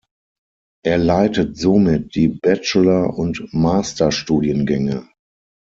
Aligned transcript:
Er 0.83 0.97
leitet 0.97 1.59
somit 1.59 2.15
die 2.15 2.27
Bachelor- 2.29 3.19
und 3.19 3.47
Masterstudiengänge. 3.53 5.07